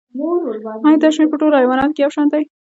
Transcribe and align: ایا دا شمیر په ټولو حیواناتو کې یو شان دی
ایا 0.85 0.97
دا 1.01 1.09
شمیر 1.15 1.29
په 1.31 1.37
ټولو 1.41 1.55
حیواناتو 1.61 1.95
کې 1.95 2.01
یو 2.03 2.11
شان 2.15 2.27
دی 2.33 2.43